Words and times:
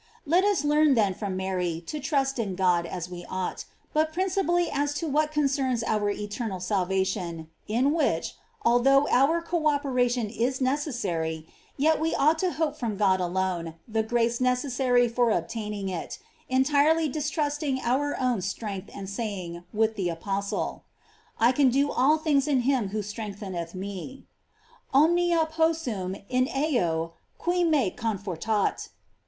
Let 0.25 0.43
us 0.43 0.65
learn 0.65 0.95
then 0.95 1.13
from 1.13 1.37
Mary 1.37 1.79
to 1.85 1.99
trust 1.99 2.37
inGodai 2.37 3.07
we 3.09 3.23
ought, 3.29 3.65
but 3.93 4.11
principally 4.11 4.67
as 4.71 4.95
to 4.95 5.07
what 5.07 5.31
concerns 5.31 5.83
our 5.83 6.09
eternal 6.09 6.59
salvation, 6.59 7.51
in 7.67 7.91
which, 7.93 8.33
although 8.63 9.07
our 9.09 9.43
co 9.43 9.67
operation 9.67 10.27
is 10.31 10.59
necessary, 10.59 11.45
yet 11.77 11.99
we 11.99 12.15
ought 12.15 12.39
to 12.39 12.51
hope 12.53 12.75
from 12.79 12.97
God 12.97 13.21
alone 13.21 13.75
the 13.87 14.01
grace 14.01 14.41
necessary 14.41 15.07
for 15.07 15.29
obtain 15.29 15.71
ing 15.71 15.87
it, 15.89 16.17
entirely 16.49 17.07
distrusting 17.07 17.79
our 17.83 18.19
own 18.19 18.41
strength 18.41 18.89
and 18.95 19.07
saying 19.07 19.63
with 19.71 19.95
the 19.95 20.09
apostle: 20.09 20.83
I 21.39 21.51
can 21.51 21.69
do 21.69 21.91
all 21.91 22.17
things 22.17 22.47
in 22.47 22.61
him 22.61 22.87
who 22.87 23.03
strengtheneth 23.03 23.75
me: 23.75 24.25
"Omnia 24.95 25.45
possum 25.51 26.15
in 26.27 26.47
eo 26.47 27.13
qui 27.37 27.63
me 27.63 27.91
confortat." 27.91 28.87